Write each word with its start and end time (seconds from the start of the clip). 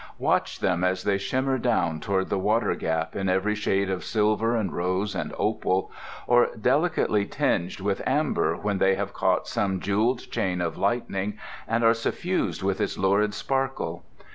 Watch 0.17 0.61
them 0.61 0.83
as 0.83 1.03
they 1.03 1.19
shimmer 1.19 1.59
down 1.59 1.99
toward 1.99 2.29
the 2.29 2.39
Water 2.39 2.73
Gap 2.73 3.15
in 3.15 3.29
every 3.29 3.53
shade 3.53 3.87
of 3.87 4.03
silver 4.03 4.55
and 4.55 4.73
rose 4.73 5.13
and 5.13 5.31
opal; 5.37 5.91
or 6.25 6.49
delicately 6.59 7.27
tinged 7.27 7.79
with 7.79 8.01
amber 8.07 8.55
when 8.57 8.79
they 8.79 8.95
have 8.95 9.13
caught 9.13 9.47
some 9.47 9.79
jewelled 9.79 10.31
chain 10.31 10.59
of 10.59 10.75
lightning 10.75 11.37
and 11.67 11.83
are 11.83 11.93
suffused 11.93 12.63
with 12.63 12.81
its 12.81 12.97
lurid 12.97 13.35
sparkle. 13.35 14.03